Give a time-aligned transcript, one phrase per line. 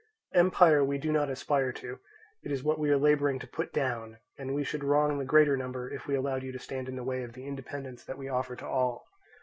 [0.33, 1.99] Empire we do not aspire to:
[2.41, 5.55] it is what we are labouring to put down; and we should wrong the greater
[5.55, 8.27] number if we allowed you to stand in the way of the independence that we
[8.27, 9.05] offer to all.